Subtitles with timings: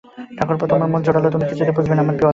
[0.37, 2.29] ঠাকুরপো, তোমার মন জোরালো, তুমি কিছুতে বুঝবে না আমার বিপদ।